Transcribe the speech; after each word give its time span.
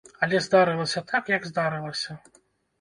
Але 0.27 0.39
здарылася 0.45 1.05
так, 1.13 1.31
як 1.37 1.47
здарылася. 1.53 2.21